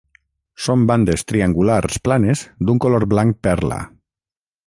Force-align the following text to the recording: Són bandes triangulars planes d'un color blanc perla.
Són 0.67 0.85
bandes 0.91 1.23
triangulars 1.31 1.99
planes 2.07 2.43
d'un 2.69 2.81
color 2.87 3.07
blanc 3.13 3.39
perla. 3.49 3.81